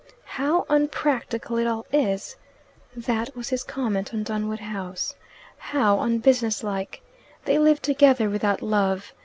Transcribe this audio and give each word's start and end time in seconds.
"How 0.25 0.65
unpractical 0.67 1.59
it 1.59 1.67
all 1.67 1.85
is!" 1.91 2.35
That 2.95 3.35
was 3.35 3.49
his 3.49 3.63
comment 3.63 4.15
on 4.15 4.23
Dunwood 4.23 4.61
House. 4.61 5.13
"How 5.59 5.99
unbusiness 5.99 6.63
like! 6.63 7.03
They 7.45 7.59
live 7.59 7.83
together 7.83 8.27
without 8.27 8.63
love. 8.63 9.13